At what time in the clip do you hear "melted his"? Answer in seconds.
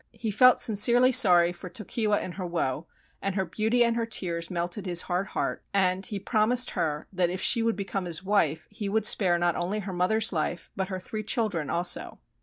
4.49-5.03